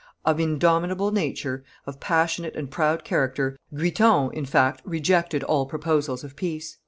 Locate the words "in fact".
4.33-4.81